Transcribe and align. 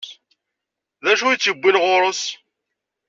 D 1.03 1.05
acu 1.11 1.25
i 1.29 1.35
tt-iwwin 1.37 1.81
ɣur-s? 1.83 2.21